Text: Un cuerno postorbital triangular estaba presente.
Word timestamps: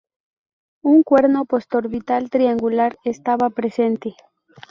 Un 0.81 1.03
cuerno 1.03 1.45
postorbital 1.45 2.31
triangular 2.31 2.97
estaba 3.05 3.51
presente. 3.51 4.15